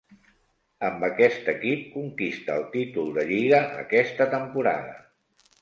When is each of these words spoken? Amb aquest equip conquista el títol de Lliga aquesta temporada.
Amb 0.87 1.03
aquest 1.07 1.51
equip 1.53 1.83
conquista 1.99 2.57
el 2.61 2.65
títol 2.73 3.15
de 3.19 3.29
Lliga 3.33 3.63
aquesta 3.85 4.29
temporada. 4.37 4.99